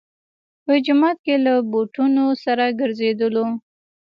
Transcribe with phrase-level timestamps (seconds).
[0.65, 3.45] په جومات کې له بوټونو سره ګرځېدلو.